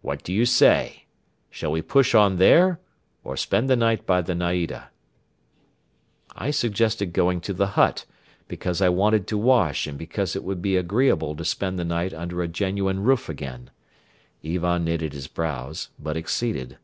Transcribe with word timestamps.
"What 0.00 0.22
do 0.22 0.32
you 0.32 0.46
say? 0.46 1.06
Shall 1.50 1.72
we 1.72 1.82
push 1.82 2.14
on 2.14 2.36
there 2.36 2.78
or 3.24 3.36
spend 3.36 3.68
the 3.68 3.74
night 3.74 4.06
by 4.06 4.20
the 4.20 4.32
naida?" 4.32 4.90
I 6.36 6.52
suggested 6.52 7.12
going 7.12 7.40
to 7.40 7.52
the 7.52 7.66
hut, 7.74 8.04
because 8.46 8.80
I 8.80 8.90
wanted 8.90 9.26
to 9.26 9.36
wash 9.36 9.88
and 9.88 9.98
because 9.98 10.36
it 10.36 10.44
would 10.44 10.62
be 10.62 10.76
agreeable 10.76 11.34
to 11.34 11.44
spend 11.44 11.80
the 11.80 11.84
night 11.84 12.14
under 12.14 12.40
a 12.40 12.46
genuine 12.46 13.02
roof 13.02 13.28
again. 13.28 13.70
Ivan 14.44 14.84
knitted 14.84 15.14
his 15.14 15.26
brows 15.26 15.88
but 15.98 16.16
acceded. 16.16 16.78